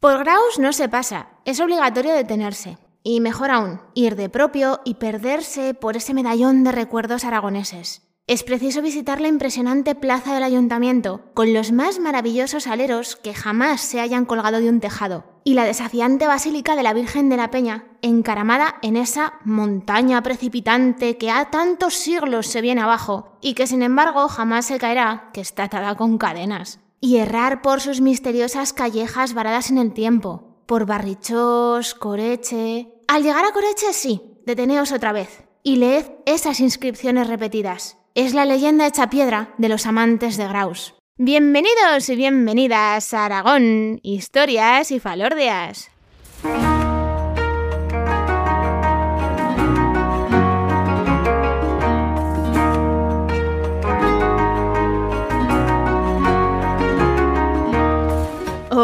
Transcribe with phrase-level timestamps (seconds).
[0.00, 2.76] Por Graus no se pasa, es obligatorio detenerse.
[3.02, 8.02] Y mejor aún, ir de propio y perderse por ese medallón de recuerdos aragoneses.
[8.26, 13.80] Es preciso visitar la impresionante plaza del ayuntamiento, con los más maravillosos aleros que jamás
[13.80, 17.52] se hayan colgado de un tejado, y la desafiante basílica de la Virgen de la
[17.52, 23.68] Peña, encaramada en esa montaña precipitante que a tantos siglos se viene abajo, y que
[23.68, 26.80] sin embargo jamás se caerá, que está atada con cadenas.
[27.00, 32.88] Y errar por sus misteriosas callejas varadas en el tiempo, por Barrichós, Coreche...
[33.08, 38.46] Al llegar a Coreche sí, deteneos otra vez, y leed esas inscripciones repetidas es la
[38.46, 40.94] leyenda hecha piedra de los amantes de Graus.
[41.18, 45.90] Bienvenidos y bienvenidas a Aragón, historias y falordias.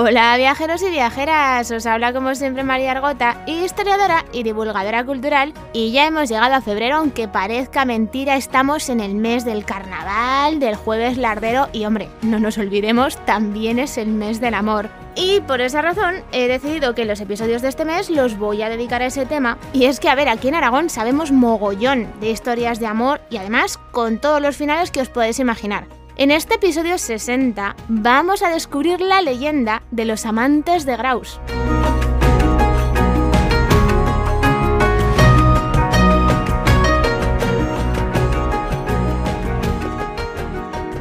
[0.05, 5.93] Hola viajeros y viajeras, os habla como siempre María Argota, historiadora y divulgadora cultural y
[5.93, 10.75] ya hemos llegado a febrero aunque parezca mentira, estamos en el mes del carnaval, del
[10.75, 14.91] jueves lardero y hombre, no nos olvidemos, también es el mes del amor.
[15.15, 18.71] Y por esa razón he decidido que los episodios de este mes los voy a
[18.71, 19.59] dedicar a ese tema.
[19.73, 23.37] Y es que, a ver, aquí en Aragón sabemos mogollón de historias de amor y
[23.37, 25.87] además con todos los finales que os podéis imaginar.
[26.17, 31.41] En este episodio 60 vamos a descubrir la leyenda de los amantes de Graus.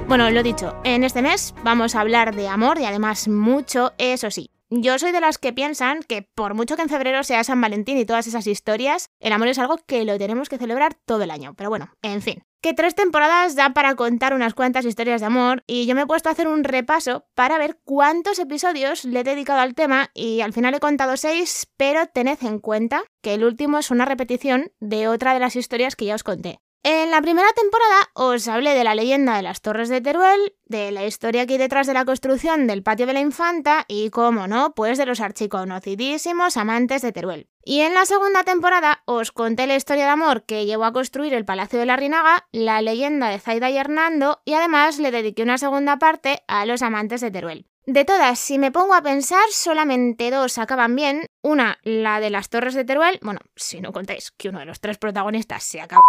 [0.07, 4.31] Bueno, lo dicho, en este mes vamos a hablar de amor y además mucho, eso
[4.31, 4.49] sí.
[4.73, 7.97] Yo soy de las que piensan que por mucho que en febrero sea San Valentín
[7.97, 11.31] y todas esas historias, el amor es algo que lo tenemos que celebrar todo el
[11.31, 11.53] año.
[11.55, 15.63] Pero bueno, en fin que tres temporadas da para contar unas cuantas historias de amor
[15.67, 19.23] y yo me he puesto a hacer un repaso para ver cuántos episodios le he
[19.23, 23.43] dedicado al tema y al final he contado seis, pero tened en cuenta que el
[23.43, 26.59] último es una repetición de otra de las historias que ya os conté.
[26.83, 30.89] En la primera temporada os hablé de la leyenda de las Torres de Teruel, de
[30.89, 34.47] la historia que hay detrás de la construcción del patio de la Infanta y, como
[34.47, 37.47] no, pues de los archiconocidísimos amantes de Teruel.
[37.63, 41.35] Y en la segunda temporada os conté la historia de amor que llevó a construir
[41.35, 45.43] el Palacio de la Rinaga, la leyenda de Zaida y Hernando y además le dediqué
[45.43, 47.67] una segunda parte a los amantes de Teruel.
[47.85, 51.27] De todas, si me pongo a pensar, solamente dos acaban bien.
[51.43, 53.19] Una, la de las Torres de Teruel.
[53.21, 56.01] Bueno, si no contáis que uno de los tres protagonistas se acaba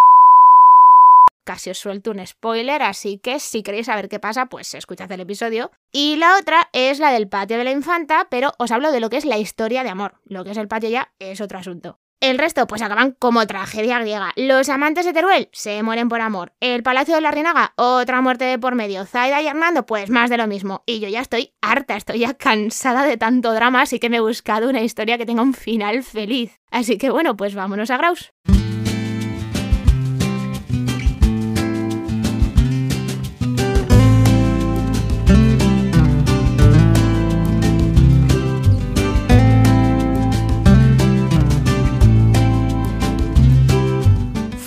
[1.44, 5.20] casi os suelto un spoiler, así que si queréis saber qué pasa, pues escuchad el
[5.20, 5.70] episodio.
[5.92, 9.10] Y la otra es la del patio de la infanta, pero os hablo de lo
[9.10, 10.20] que es la historia de amor.
[10.24, 11.98] Lo que es el patio ya es otro asunto.
[12.22, 14.32] El resto pues acaban como tragedia griega.
[14.36, 16.52] Los amantes de Teruel se mueren por amor.
[16.60, 19.04] El Palacio de la Reinaga, otra muerte de por medio.
[19.06, 20.84] Zaida y Hernando, pues más de lo mismo.
[20.86, 24.20] Y yo ya estoy harta, estoy ya cansada de tanto drama, así que me he
[24.20, 26.60] buscado una historia que tenga un final feliz.
[26.70, 28.32] Así que bueno, pues vámonos a Graus.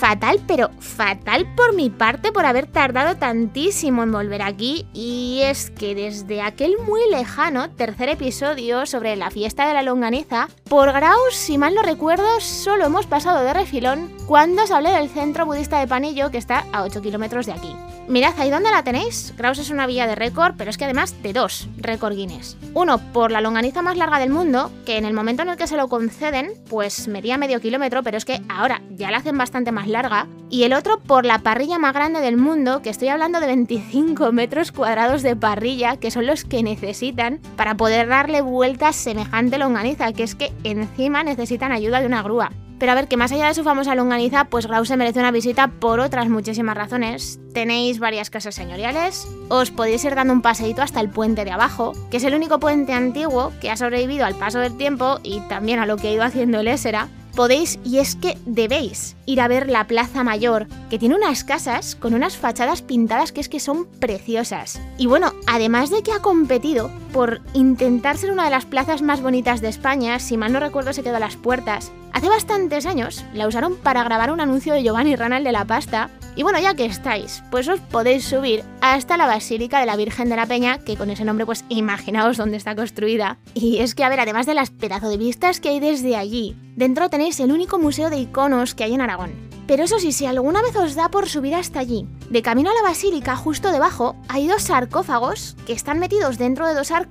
[0.07, 4.85] Fatal, pero fatal por mi parte por haber tardado tantísimo en volver aquí.
[4.93, 10.47] Y es que desde aquel muy lejano tercer episodio sobre la fiesta de la longaniza,
[10.69, 15.09] por Graus, si mal no recuerdo, solo hemos pasado de refilón cuando os hablé del
[15.09, 17.75] centro budista de Panillo que está a 8 kilómetros de aquí.
[18.07, 19.33] Mirad, ahí donde la tenéis.
[19.35, 22.55] Graus es una villa de récord, pero es que además de dos récord Guinness.
[22.75, 25.65] Uno por la longaniza más larga del mundo, que en el momento en el que
[25.65, 29.71] se lo conceden, pues medía medio kilómetro, pero es que ahora ya la hacen bastante
[29.71, 30.27] más larga.
[30.51, 34.31] Y el otro por la parrilla más grande del mundo, que estoy hablando de 25
[34.31, 40.13] metros cuadrados de parrilla, que son los que necesitan para poder darle vueltas semejante longaniza,
[40.13, 42.51] que es que encima necesitan ayuda de una grúa.
[42.79, 45.31] Pero a ver, que más allá de su famosa longaniza, pues Grau se merece una
[45.31, 47.39] visita por otras muchísimas razones.
[47.53, 51.93] Tenéis varias casas señoriales, os podéis ir dando un paseíto hasta el puente de abajo,
[52.11, 55.79] que es el único puente antiguo que ha sobrevivido al paso del tiempo y también
[55.79, 59.47] a lo que ha ido haciendo el Ésera, podéis, y es que debéis, ir a
[59.47, 63.59] ver la Plaza Mayor, que tiene unas casas con unas fachadas pintadas que es que
[63.59, 64.81] son preciosas.
[64.97, 69.21] Y bueno, además de que ha competido por intentar ser una de las plazas más
[69.21, 73.23] bonitas de España, si mal no recuerdo se quedó a las puertas, hace bastantes años
[73.33, 76.73] la usaron para grabar un anuncio de Giovanni Ranal de la pasta y bueno, ya
[76.73, 80.79] que estáis, pues os podéis subir hasta la Basílica de la Virgen de la Peña,
[80.79, 83.37] que con ese nombre pues imaginaos dónde está construida.
[83.53, 86.57] Y es que, a ver, además de las pedazos de vistas que hay desde allí,
[86.75, 89.31] dentro tenéis el único museo de iconos que hay en Aragón.
[89.67, 92.73] Pero eso sí, si alguna vez os da por subir hasta allí, de camino a
[92.73, 97.04] la basílica, justo debajo, hay dos sarcófagos que están metidos dentro de dos arcos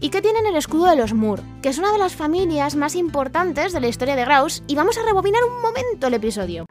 [0.00, 2.94] y que tienen el escudo de los Moore, que es una de las familias más
[2.94, 6.66] importantes de la historia de Graus, y vamos a rebobinar un momento el episodio.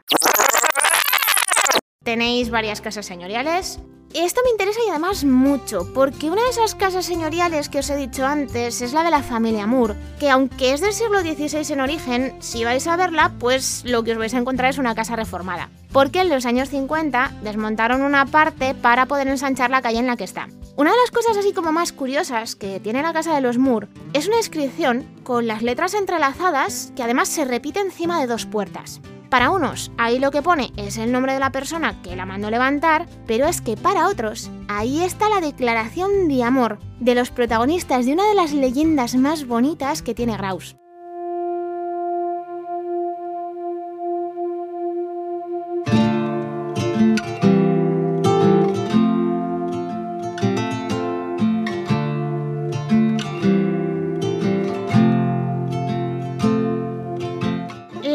[2.04, 3.80] Tenéis varias casas señoriales,
[4.14, 7.96] esto me interesa y además mucho, porque una de esas casas señoriales que os he
[7.96, 11.80] dicho antes es la de la familia Moore, que aunque es del siglo XVI en
[11.80, 15.16] origen, si vais a verla, pues lo que os vais a encontrar es una casa
[15.16, 15.68] reformada.
[15.92, 20.16] Porque en los años 50 desmontaron una parte para poder ensanchar la calle en la
[20.16, 20.48] que está.
[20.76, 23.88] Una de las cosas así como más curiosas que tiene la casa de los Moore
[24.12, 29.00] es una inscripción con las letras entrelazadas que además se repite encima de dos puertas.
[29.30, 32.50] Para unos, ahí lo que pone es el nombre de la persona que la mandó
[32.50, 38.04] levantar, pero es que para otros, ahí está la declaración de amor de los protagonistas
[38.04, 40.76] de una de las leyendas más bonitas que tiene Graus.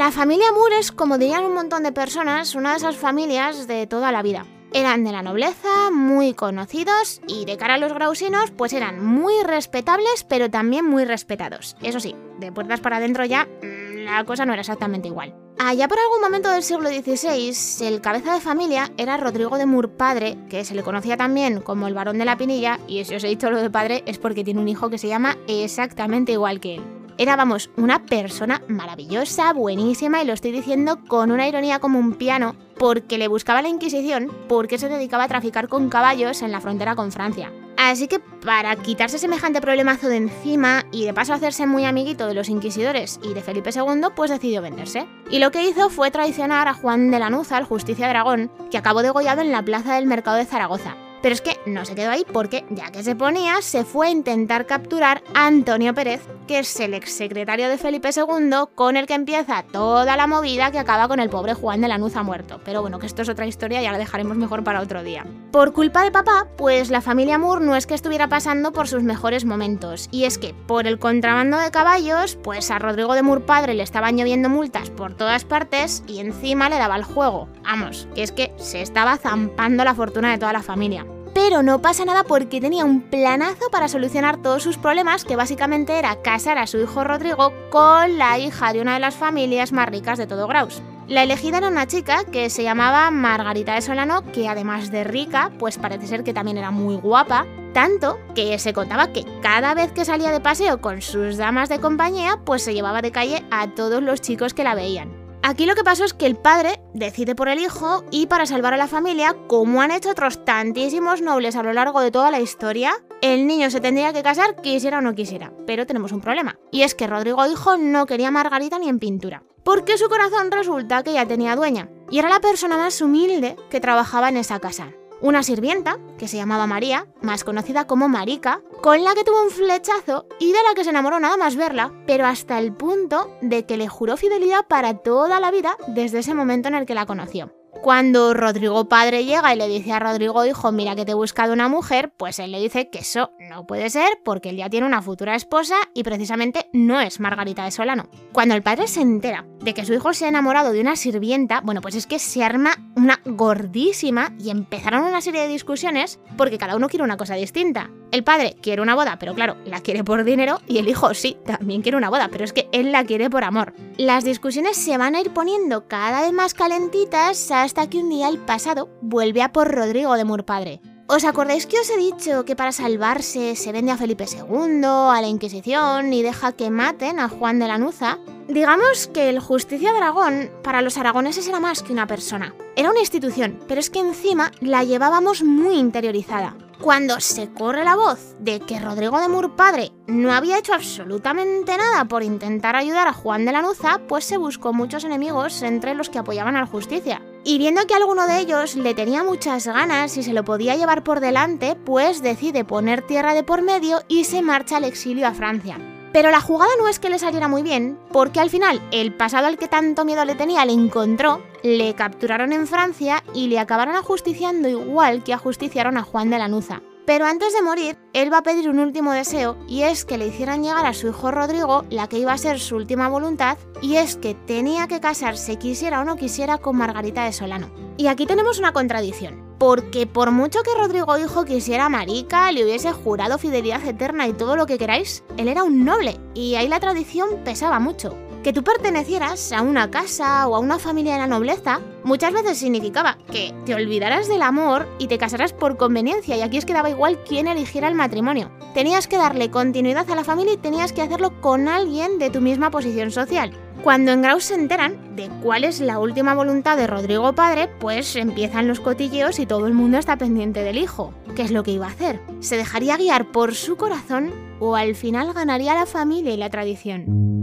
[0.01, 3.85] La familia Moore es, como dirían un montón de personas, una de esas familias de
[3.85, 4.47] toda la vida.
[4.73, 9.35] Eran de la nobleza, muy conocidos y de cara a los grausinos, pues eran muy
[9.43, 11.77] respetables, pero también muy respetados.
[11.83, 15.35] Eso sí, de puertas para adentro ya mm, la cosa no era exactamente igual.
[15.59, 19.89] Allá por algún momento del siglo XVI, el cabeza de familia era Rodrigo de Moore
[19.89, 23.23] padre, que se le conocía también como el varón de la pinilla, y si os
[23.23, 26.59] he dicho lo de padre es porque tiene un hijo que se llama exactamente igual
[26.59, 27.00] que él.
[27.17, 32.13] Era, vamos, una persona maravillosa, buenísima, y lo estoy diciendo con una ironía como un
[32.13, 36.61] piano, porque le buscaba la Inquisición, porque se dedicaba a traficar con caballos en la
[36.61, 37.51] frontera con Francia.
[37.77, 42.35] Así que para quitarse semejante problemazo de encima y de paso hacerse muy amiguito de
[42.35, 45.07] los inquisidores y de Felipe II, pues decidió venderse.
[45.31, 48.77] Y lo que hizo fue traicionar a Juan de Lanuza, el justicia de Aragón, que
[48.77, 50.95] acabó degollado en la plaza del mercado de Zaragoza.
[51.21, 54.11] Pero es que no se quedó ahí porque, ya que se ponía, se fue a
[54.11, 59.13] intentar capturar a Antonio Pérez, que es el exsecretario de Felipe II, con el que
[59.13, 62.59] empieza toda la movida que acaba con el pobre Juan de la Nuza muerto.
[62.65, 65.25] Pero bueno, que esto es otra historia, ya la dejaremos mejor para otro día.
[65.51, 69.03] Por culpa de papá, pues la familia Moore no es que estuviera pasando por sus
[69.03, 70.07] mejores momentos.
[70.11, 73.83] Y es que, por el contrabando de caballos, pues a Rodrigo de Moore padre le
[73.83, 77.47] estaban lloviendo multas por todas partes y encima le daba el juego.
[77.63, 81.05] Vamos, que es que se estaba zampando la fortuna de toda la familia.
[81.33, 85.97] Pero no pasa nada porque tenía un planazo para solucionar todos sus problemas, que básicamente
[85.97, 89.87] era casar a su hijo Rodrigo con la hija de una de las familias más
[89.87, 90.81] ricas de todo Graus.
[91.07, 95.51] La elegida era una chica que se llamaba Margarita de Solano, que además de rica,
[95.59, 99.91] pues parece ser que también era muy guapa, tanto que se contaba que cada vez
[99.91, 103.67] que salía de paseo con sus damas de compañía, pues se llevaba de calle a
[103.67, 105.20] todos los chicos que la veían.
[105.43, 108.75] Aquí lo que pasó es que el padre decide por el hijo y para salvar
[108.75, 112.39] a la familia, como han hecho otros tantísimos nobles a lo largo de toda la
[112.39, 115.51] historia, el niño se tendría que casar quisiera o no quisiera.
[115.65, 119.43] Pero tenemos un problema, y es que Rodrigo hijo no quería Margarita ni en pintura.
[119.63, 123.79] Porque su corazón resulta que ya tenía dueña, y era la persona más humilde que
[123.79, 129.03] trabajaba en esa casa una sirvienta, que se llamaba María, más conocida como Marica, con
[129.03, 132.25] la que tuvo un flechazo y de la que se enamoró nada más verla, pero
[132.25, 136.67] hasta el punto de que le juró fidelidad para toda la vida desde ese momento
[136.67, 137.60] en el que la conoció.
[137.81, 141.51] Cuando Rodrigo padre llega y le dice a Rodrigo hijo, mira que te he buscado
[141.51, 144.85] una mujer, pues él le dice que eso no puede ser porque él ya tiene
[144.85, 148.07] una futura esposa y precisamente no es Margarita de Solano.
[148.33, 151.61] Cuando el padre se entera de que su hijo se ha enamorado de una sirvienta,
[151.61, 156.59] bueno, pues es que se arma una gordísima y empezaron una serie de discusiones porque
[156.59, 157.89] cada uno quiere una cosa distinta.
[158.11, 161.37] El padre quiere una boda, pero claro, la quiere por dinero y el hijo sí,
[161.45, 163.73] también quiere una boda, pero es que él la quiere por amor.
[163.97, 168.27] Las discusiones se van a ir poniendo cada vez más calentitas hasta que un día
[168.27, 170.81] el pasado vuelve a por Rodrigo de Murpadre.
[171.07, 175.19] ¿Os acordáis que os he dicho que para salvarse se vende a Felipe II, a
[175.21, 178.17] la Inquisición y deja que maten a Juan de Lanuza?
[178.47, 182.55] Digamos que el Justicia de Aragón para los aragoneses era más que una persona.
[182.75, 186.55] Era una institución, pero es que encima la llevábamos muy interiorizada.
[186.81, 191.77] Cuando se corre la voz de que Rodrigo de Mur padre no había hecho absolutamente
[191.77, 196.09] nada por intentar ayudar a Juan de Lanuza, pues se buscó muchos enemigos entre los
[196.09, 197.21] que apoyaban a la justicia.
[197.43, 201.03] Y viendo que alguno de ellos le tenía muchas ganas y se lo podía llevar
[201.03, 205.35] por delante, pues decide poner tierra de por medio y se marcha al exilio a
[205.35, 205.90] Francia.
[206.13, 209.47] Pero la jugada no es que le saliera muy bien, porque al final el pasado
[209.47, 213.95] al que tanto miedo le tenía le encontró, le capturaron en Francia y le acabaron
[213.95, 216.81] ajusticiando igual que ajusticiaron a Juan de Lanuza.
[217.05, 220.27] Pero antes de morir, él va a pedir un último deseo y es que le
[220.27, 223.95] hicieran llegar a su hijo Rodrigo la que iba a ser su última voluntad y
[223.95, 227.71] es que tenía que casarse quisiera o no quisiera con Margarita de Solano.
[227.97, 232.91] Y aquí tenemos una contradicción porque por mucho que Rodrigo Hijo quisiera Marica, le hubiese
[232.93, 236.79] jurado fidelidad eterna y todo lo que queráis, él era un noble y ahí la
[236.79, 238.17] tradición pesaba mucho.
[238.43, 242.57] Que tú pertenecieras a una casa o a una familia de la nobleza muchas veces
[242.57, 246.73] significaba que te olvidaras del amor y te casaras por conveniencia y aquí es que
[246.73, 248.49] daba igual quién eligiera el matrimonio.
[248.73, 252.41] Tenías que darle continuidad a la familia y tenías que hacerlo con alguien de tu
[252.41, 253.55] misma posición social.
[253.83, 258.15] Cuando en Graus se enteran de cuál es la última voluntad de Rodrigo padre, pues
[258.15, 261.15] empiezan los cotilleos y todo el mundo está pendiente del hijo.
[261.35, 262.19] ¿Qué es lo que iba a hacer?
[262.41, 267.40] ¿Se dejaría guiar por su corazón o al final ganaría la familia y la tradición?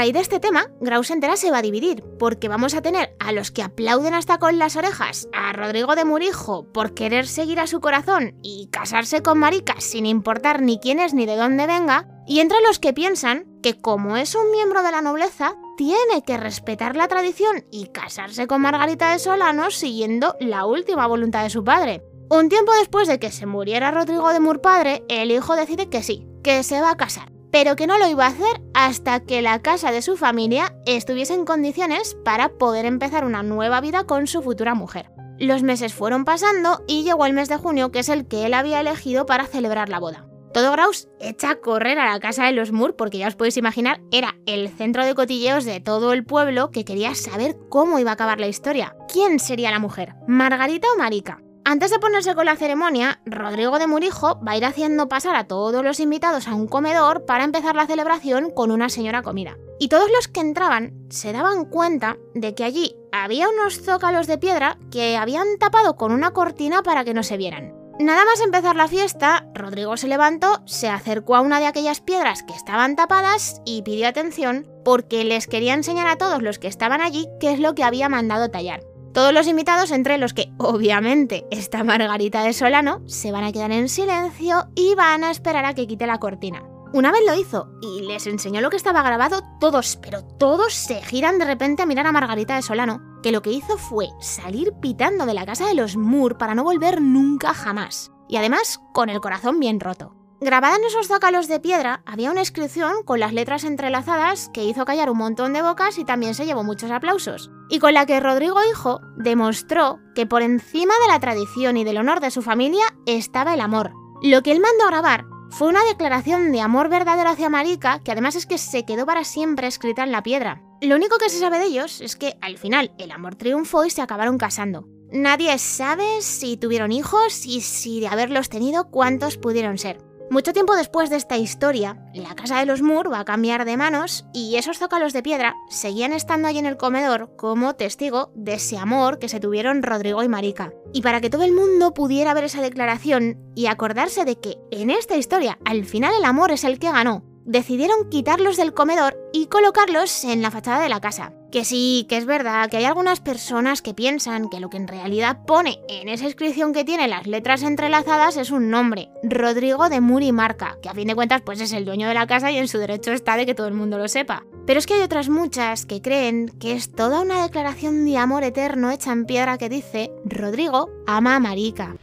[0.00, 3.32] Raíz de este tema, Graus entera se va a dividir, porque vamos a tener a
[3.32, 7.66] los que aplauden hasta con las orejas a Rodrigo de Murijo por querer seguir a
[7.66, 12.08] su corazón y casarse con Marica sin importar ni quién es ni de dónde venga,
[12.26, 16.38] y entre los que piensan que como es un miembro de la nobleza, tiene que
[16.38, 21.62] respetar la tradición y casarse con Margarita de Solano siguiendo la última voluntad de su
[21.62, 22.02] padre.
[22.30, 26.02] Un tiempo después de que se muriera Rodrigo de Mur padre, el hijo decide que
[26.02, 29.42] sí, que se va a casar pero que no lo iba a hacer hasta que
[29.42, 34.26] la casa de su familia estuviese en condiciones para poder empezar una nueva vida con
[34.26, 35.10] su futura mujer.
[35.38, 38.54] Los meses fueron pasando y llegó el mes de junio, que es el que él
[38.54, 40.26] había elegido para celebrar la boda.
[40.52, 43.56] Todo Graus echa a correr a la casa de los Moore porque ya os podéis
[43.56, 48.10] imaginar, era el centro de cotilleos de todo el pueblo que quería saber cómo iba
[48.10, 48.96] a acabar la historia.
[49.10, 50.14] ¿Quién sería la mujer?
[50.26, 51.40] ¿Margarita o Marica?
[51.70, 55.46] Antes de ponerse con la ceremonia, Rodrigo de Murijo va a ir haciendo pasar a
[55.46, 59.56] todos los invitados a un comedor para empezar la celebración con una señora comida.
[59.78, 64.36] Y todos los que entraban se daban cuenta de que allí había unos zócalos de
[64.36, 67.72] piedra que habían tapado con una cortina para que no se vieran.
[68.00, 72.42] Nada más empezar la fiesta, Rodrigo se levantó, se acercó a una de aquellas piedras
[72.42, 77.00] que estaban tapadas y pidió atención porque les quería enseñar a todos los que estaban
[77.00, 78.89] allí qué es lo que había mandado tallar.
[79.12, 83.72] Todos los invitados, entre los que obviamente está Margarita de Solano, se van a quedar
[83.72, 86.62] en silencio y van a esperar a que quite la cortina.
[86.92, 91.02] Una vez lo hizo y les enseñó lo que estaba grabado, todos, pero todos se
[91.02, 94.72] giran de repente a mirar a Margarita de Solano, que lo que hizo fue salir
[94.80, 98.12] pitando de la casa de los Moore para no volver nunca jamás.
[98.28, 100.19] Y además con el corazón bien roto.
[100.42, 104.86] Grabada en esos zócalos de piedra había una inscripción con las letras entrelazadas que hizo
[104.86, 108.20] callar un montón de bocas y también se llevó muchos aplausos, y con la que
[108.20, 112.86] Rodrigo Hijo demostró que por encima de la tradición y del honor de su familia
[113.04, 113.92] estaba el amor.
[114.22, 118.12] Lo que él mandó a grabar fue una declaración de amor verdadero hacia Marica, que
[118.12, 120.62] además es que se quedó para siempre escrita en la piedra.
[120.80, 123.90] Lo único que se sabe de ellos es que al final el amor triunfó y
[123.90, 124.86] se acabaron casando.
[125.12, 130.09] Nadie sabe si tuvieron hijos y si de haberlos tenido cuántos pudieron ser.
[130.30, 133.76] Mucho tiempo después de esta historia, la casa de los Moore va a cambiar de
[133.76, 138.54] manos y esos zócalos de piedra seguían estando allí en el comedor como testigo de
[138.54, 140.72] ese amor que se tuvieron Rodrigo y Marica.
[140.92, 144.90] Y para que todo el mundo pudiera ver esa declaración y acordarse de que en
[144.90, 149.46] esta historia al final el amor es el que ganó, decidieron quitarlos del comedor y
[149.46, 151.32] colocarlos en la fachada de la casa.
[151.50, 154.86] Que sí, que es verdad, que hay algunas personas que piensan que lo que en
[154.86, 160.00] realidad pone en esa inscripción que tiene las letras entrelazadas es un nombre, Rodrigo de
[160.00, 162.56] Muri Marca, que a fin de cuentas pues es el dueño de la casa y
[162.56, 164.44] en su derecho está de que todo el mundo lo sepa.
[164.64, 168.44] Pero es que hay otras muchas que creen que es toda una declaración de amor
[168.44, 171.96] eterno hecha en piedra que dice Rodrigo ama a Marica.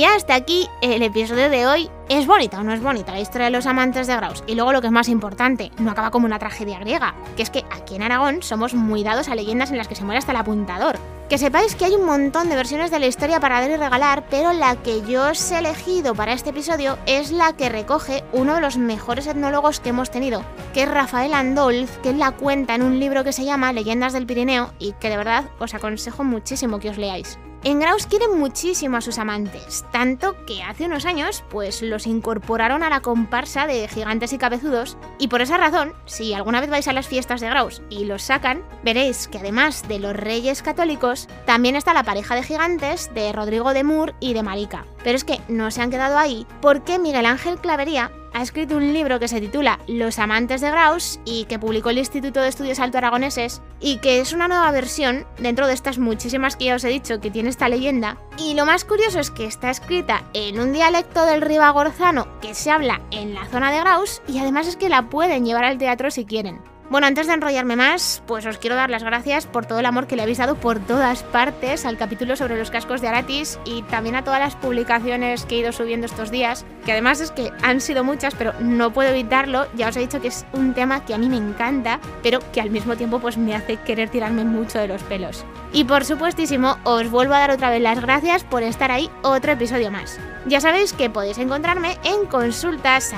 [0.00, 1.90] Y hasta aquí el episodio de hoy.
[2.08, 4.42] ¿Es bonita o no es bonita la historia de los amantes de Graus?
[4.46, 7.50] Y luego lo que es más importante, no acaba como una tragedia griega, que es
[7.50, 10.32] que aquí en Aragón somos muy dados a leyendas en las que se muere hasta
[10.32, 10.98] el apuntador.
[11.28, 14.24] Que sepáis que hay un montón de versiones de la historia para dar y regalar,
[14.30, 18.54] pero la que yo os he elegido para este episodio es la que recoge uno
[18.54, 20.42] de los mejores etnólogos que hemos tenido,
[20.72, 24.24] que es Rafael Andolz, que la cuenta en un libro que se llama Leyendas del
[24.24, 27.38] Pirineo y que de verdad os aconsejo muchísimo que os leáis.
[27.62, 32.82] En Graus quieren muchísimo a sus amantes, tanto que hace unos años pues los incorporaron
[32.82, 36.88] a la comparsa de gigantes y cabezudos y por esa razón, si alguna vez vais
[36.88, 41.28] a las fiestas de Graus y los sacan, veréis que además de los reyes católicos,
[41.44, 44.86] también está la pareja de gigantes de Rodrigo de Mur y de Marica.
[45.04, 48.92] Pero es que no se han quedado ahí porque Miguel Ángel Clavería ha escrito un
[48.92, 52.78] libro que se titula Los amantes de Graus y que publicó el Instituto de Estudios
[52.78, 56.84] Alto Aragoneses y que es una nueva versión dentro de estas muchísimas que ya os
[56.84, 58.18] he dicho que tiene esta leyenda.
[58.38, 62.70] Y lo más curioso es que está escrita en un dialecto del ribagorzano que se
[62.70, 66.10] habla en la zona de Graus y además es que la pueden llevar al teatro
[66.10, 66.60] si quieren.
[66.90, 70.08] Bueno, antes de enrollarme más, pues os quiero dar las gracias por todo el amor
[70.08, 73.82] que le habéis dado por todas partes al capítulo sobre los cascos de Aratis y
[73.82, 77.52] también a todas las publicaciones que he ido subiendo estos días, que además es que
[77.62, 81.04] han sido muchas, pero no puedo evitarlo, ya os he dicho que es un tema
[81.04, 84.44] que a mí me encanta, pero que al mismo tiempo pues me hace querer tirarme
[84.44, 85.44] mucho de los pelos.
[85.72, 89.52] Y por supuestísimo, os vuelvo a dar otra vez las gracias por estar ahí otro
[89.52, 90.18] episodio más.
[90.46, 93.12] Ya sabéis que podéis encontrarme en consultas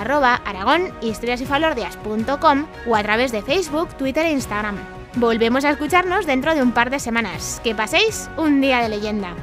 [2.86, 4.76] o a través de Facebook, Twitter e Instagram.
[5.14, 7.60] Volvemos a escucharnos dentro de un par de semanas.
[7.62, 9.34] Que paséis un día de leyenda.